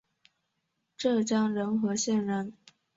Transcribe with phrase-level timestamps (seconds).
[0.97, 2.57] 浙江仁和县人。